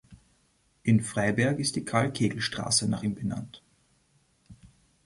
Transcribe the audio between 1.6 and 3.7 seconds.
die Karl-Kegel-Straße nach ihm benannt.